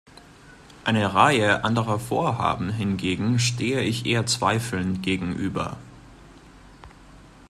Einer 0.83 1.13
Reihe 1.13 1.63
anderer 1.63 1.99
Vorhaben 1.99 2.71
hingegen 2.71 3.37
stehe 3.37 3.81
ich 3.81 4.07
eher 4.07 4.25
zweifelnd 4.25 5.03
gegenüber. 5.03 5.77